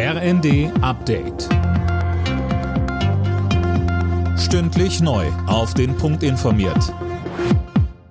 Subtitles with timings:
[0.00, 1.48] RND Update.
[4.38, 5.26] Stündlich neu.
[5.48, 6.94] Auf den Punkt informiert.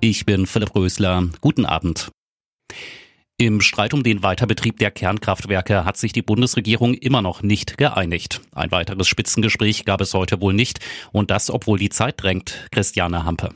[0.02, 1.29] Ich bin Philipp Rösler.
[1.39, 2.10] Guten Abend.
[3.38, 8.42] Im Streit um den Weiterbetrieb der Kernkraftwerke hat sich die Bundesregierung immer noch nicht geeinigt.
[8.51, 10.81] Ein weiteres Spitzengespräch gab es heute wohl nicht
[11.13, 12.67] und das, obwohl die Zeit drängt.
[12.69, 13.51] Christiane Hampe.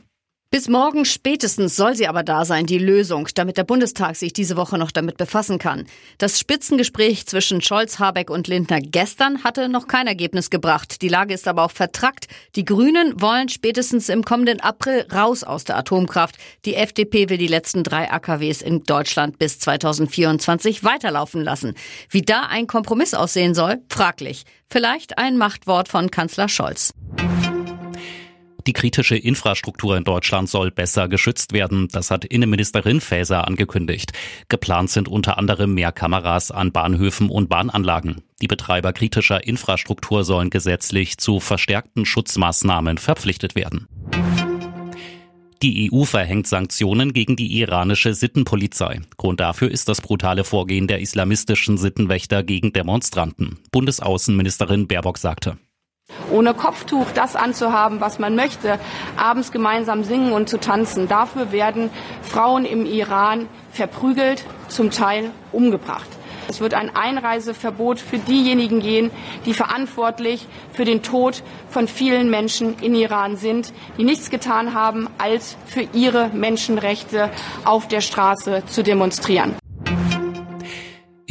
[0.52, 4.54] Bis morgen spätestens soll sie aber da sein, die Lösung, damit der Bundestag sich diese
[4.54, 5.86] Woche noch damit befassen kann.
[6.18, 11.00] Das Spitzengespräch zwischen Scholz, Habeck und Lindner gestern hatte noch kein Ergebnis gebracht.
[11.00, 12.26] Die Lage ist aber auch vertrackt.
[12.54, 16.36] Die Grünen wollen spätestens im kommenden April raus aus der Atomkraft.
[16.66, 21.72] Die FDP will die letzten drei AKWs in Deutschland bis 2024 weiterlaufen lassen.
[22.10, 24.44] Wie da ein Kompromiss aussehen soll, fraglich.
[24.68, 26.92] Vielleicht ein Machtwort von Kanzler Scholz.
[28.66, 31.88] Die kritische Infrastruktur in Deutschland soll besser geschützt werden.
[31.90, 34.12] Das hat Innenministerin Faeser angekündigt.
[34.48, 38.22] Geplant sind unter anderem mehr Kameras an Bahnhöfen und Bahnanlagen.
[38.40, 43.88] Die Betreiber kritischer Infrastruktur sollen gesetzlich zu verstärkten Schutzmaßnahmen verpflichtet werden.
[45.62, 49.00] Die EU verhängt Sanktionen gegen die iranische Sittenpolizei.
[49.16, 53.60] Grund dafür ist das brutale Vorgehen der islamistischen Sittenwächter gegen Demonstranten.
[53.70, 55.58] Bundesaußenministerin Baerbock sagte
[56.32, 58.78] ohne Kopftuch das anzuhaben, was man möchte,
[59.16, 61.06] abends gemeinsam singen und zu tanzen.
[61.06, 61.90] Dafür werden
[62.22, 66.08] Frauen im Iran verprügelt, zum Teil umgebracht.
[66.48, 69.10] Es wird ein Einreiseverbot für diejenigen gehen,
[69.46, 75.08] die verantwortlich für den Tod von vielen Menschen in Iran sind, die nichts getan haben,
[75.18, 77.30] als für ihre Menschenrechte
[77.64, 79.54] auf der Straße zu demonstrieren.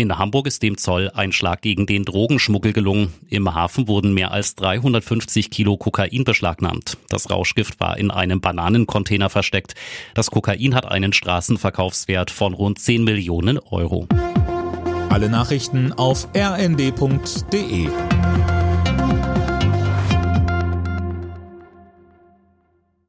[0.02, 3.14] In Hamburg ist dem Zoll ein Schlag gegen den Drogenschmuggel gelungen.
[3.30, 6.98] Im Hafen wurden mehr als 350 Kilo Kokain beschlagnahmt.
[7.10, 9.76] Das Rauschgift war in einem Bananencontainer versteckt.
[10.16, 14.08] Das Kokain hat einen Straßenverkaufswert von rund 10 Millionen Euro.
[15.10, 17.88] Alle Nachrichten auf rnd.de